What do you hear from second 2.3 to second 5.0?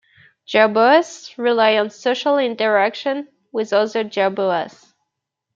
interactions with other jerboas.